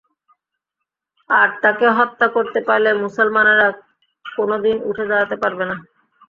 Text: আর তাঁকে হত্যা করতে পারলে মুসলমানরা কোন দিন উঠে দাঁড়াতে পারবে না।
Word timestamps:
আর 1.29 1.49
তাঁকে 1.61 1.87
হত্যা 1.97 2.27
করতে 2.35 2.59
পারলে 2.67 2.89
মুসলমানরা 3.03 3.67
কোন 4.25 4.49
দিন 4.65 4.77
উঠে 4.89 5.05
দাঁড়াতে 5.09 5.35
পারবে 5.43 5.63
না। 5.69 5.75